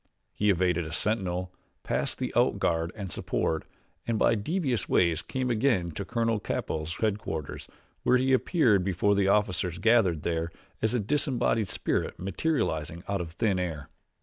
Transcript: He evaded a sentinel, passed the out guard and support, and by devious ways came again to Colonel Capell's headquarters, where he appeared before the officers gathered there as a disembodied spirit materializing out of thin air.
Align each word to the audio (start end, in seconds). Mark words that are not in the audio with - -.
He 0.33 0.49
evaded 0.49 0.83
a 0.83 0.91
sentinel, 0.91 1.53
passed 1.83 2.17
the 2.17 2.33
out 2.35 2.57
guard 2.57 2.91
and 2.95 3.11
support, 3.11 3.65
and 4.07 4.17
by 4.17 4.33
devious 4.33 4.89
ways 4.89 5.21
came 5.21 5.51
again 5.51 5.91
to 5.91 6.03
Colonel 6.03 6.39
Capell's 6.39 6.95
headquarters, 6.95 7.67
where 8.01 8.17
he 8.17 8.33
appeared 8.33 8.83
before 8.83 9.13
the 9.13 9.27
officers 9.27 9.77
gathered 9.77 10.23
there 10.23 10.49
as 10.81 10.95
a 10.95 10.99
disembodied 10.99 11.69
spirit 11.69 12.17
materializing 12.17 13.03
out 13.07 13.21
of 13.21 13.33
thin 13.33 13.59
air. 13.59 13.89